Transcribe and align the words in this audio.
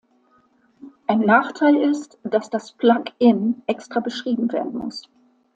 Ein 1.05 1.19
Nachteil 1.19 1.75
ist, 1.75 2.17
dass 2.23 2.49
das 2.49 2.71
Plugin 2.71 3.61
extra 3.67 3.99
beschrieben 3.99 4.51
werden 4.51 4.75
muss. 4.79 5.03